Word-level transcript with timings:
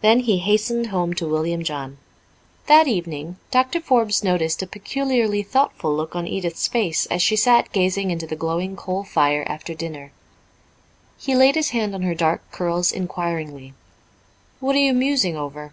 Then 0.00 0.18
he 0.18 0.38
hastened 0.38 0.88
home 0.88 1.14
to 1.14 1.28
William 1.28 1.62
John. 1.62 1.98
That 2.66 2.88
evening 2.88 3.36
Doctor 3.52 3.80
Forbes 3.80 4.24
noticed 4.24 4.60
a 4.60 4.66
peculiarly 4.66 5.44
thoughtful 5.44 5.94
look 5.94 6.16
on 6.16 6.26
Edith's 6.26 6.66
face 6.66 7.06
as 7.06 7.22
she 7.22 7.36
sat 7.36 7.70
gazing 7.70 8.10
into 8.10 8.26
the 8.26 8.34
glowing 8.34 8.74
coal 8.74 9.04
fire 9.04 9.44
after 9.46 9.72
dinner. 9.72 10.10
He 11.16 11.36
laid 11.36 11.54
his 11.54 11.70
hand 11.70 11.94
on 11.94 12.02
her 12.02 12.16
dark 12.16 12.42
curls 12.50 12.90
inquiringly. 12.90 13.72
"What 14.58 14.74
are 14.74 14.80
you 14.80 14.92
musing 14.94 15.36
over?" 15.36 15.72